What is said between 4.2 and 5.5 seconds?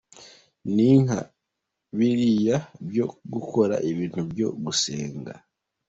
byo gusenga.